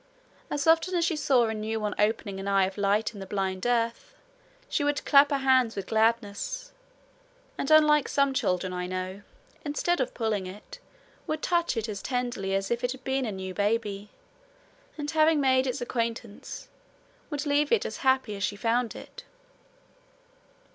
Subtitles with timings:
[0.49, 3.27] As often as she saw a new one opening an eye of light in the
[3.27, 4.15] blind earth,
[4.67, 6.71] she would clap her hands with gladness,
[7.55, 9.21] and unlike some children I know,
[9.63, 10.79] instead of pulling it,
[11.27, 14.09] would touch it as tenderly as if it had been a new baby,
[14.97, 16.67] and, having made its acquaintance,
[17.29, 19.23] would leave it as happy as she found it.